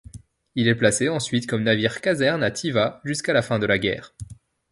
Il 0.55 0.67
est 0.67 0.73
placé 0.73 1.09
ensuite 1.09 1.45
comme 1.45 1.61
navire-caserne 1.61 2.41
à 2.43 2.49
Tivat 2.49 3.01
jusqu'à 3.03 3.33
la 3.33 3.43
fin 3.43 3.59
de 3.59 3.67
la 3.67 3.77
guerre. 3.77 4.15